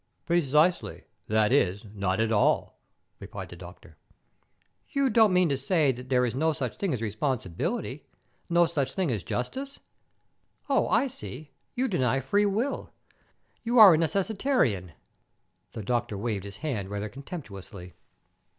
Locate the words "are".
13.77-13.93